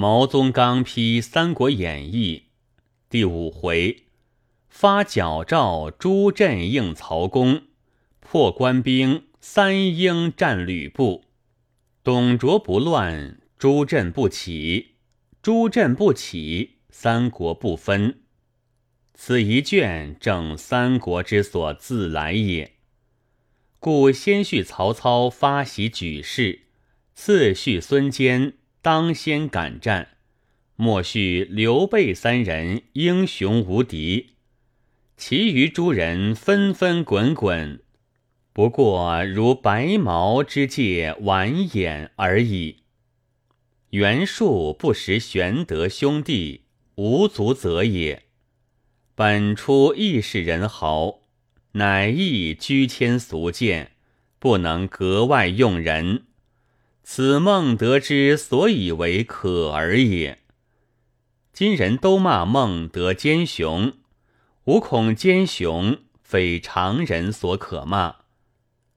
[0.00, 2.44] 毛宗刚批《三国演义》
[3.10, 4.04] 第五回，
[4.68, 7.62] 发矫诏朱镇应曹公，
[8.20, 11.24] 破官兵三英战吕布。
[12.04, 14.92] 董卓不乱，朱镇不起；
[15.42, 18.20] 朱镇不起，三国不分。
[19.14, 22.74] 此一卷正三国之所自来也。
[23.80, 26.66] 故先叙曹操发袭举事，
[27.16, 28.57] 次叙孙坚。
[28.80, 30.08] 当先赶战，
[30.76, 34.34] 莫叙刘备三人英雄无敌，
[35.16, 37.82] 其余诸人纷纷滚滚，
[38.52, 42.76] 不过如白毛之界晚眼而已。
[43.90, 46.62] 袁术不识玄德兄弟，
[46.94, 48.24] 无足责也。
[49.14, 51.20] 本初亦是人豪，
[51.72, 53.92] 乃亦居谦俗见，
[54.38, 56.26] 不能格外用人。
[57.10, 60.40] 此孟德之所以为可而也。
[61.54, 63.94] 今人都骂孟德奸雄，
[64.64, 68.16] 吾恐奸雄非常人所可骂，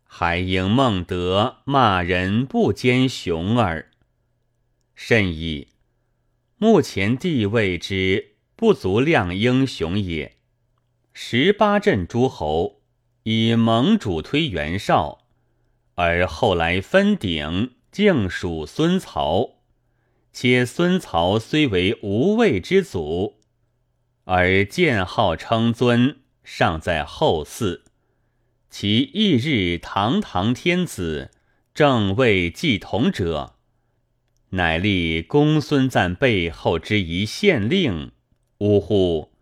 [0.03, 3.90] 还应孟德骂人不奸雄耳。
[4.94, 5.70] 甚矣！
[6.58, 10.36] 目前地位之不足量英雄也。
[11.14, 12.81] 十八镇诸侯
[13.23, 15.20] 以盟主推袁绍，
[15.96, 17.72] 而后来分鼎。
[17.92, 19.56] 竟属孙曹，
[20.31, 23.42] 且孙曹虽为无畏之祖，
[24.23, 27.81] 而建号称尊尚在后嗣。
[28.69, 31.31] 其翌日堂堂天子，
[31.73, 33.56] 正位继统者，
[34.52, 38.14] 乃立公孙瓒背后之一县令。
[38.59, 39.34] 呜呼！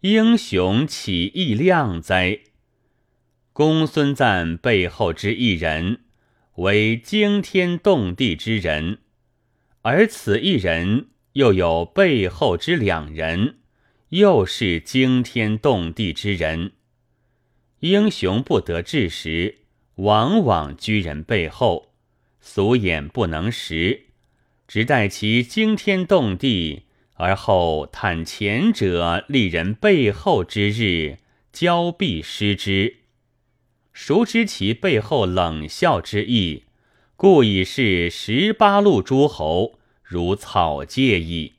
[0.00, 2.40] 英雄岂易量哉？
[3.54, 6.03] 公孙瓒背后之一人。
[6.56, 8.98] 为惊天动地之人，
[9.82, 13.56] 而此一人又有背后之两人，
[14.10, 16.72] 又是惊天动地之人。
[17.80, 19.58] 英雄不得志时，
[19.96, 21.92] 往往居人背后，
[22.40, 24.06] 俗眼不能识，
[24.68, 31.18] 只待其惊天动地，而后叹前者立人背后之日，
[31.52, 32.98] 交臂失之。
[33.94, 36.64] 熟知其背后冷笑之意，
[37.14, 41.53] 故以是十八路诸侯如草芥矣。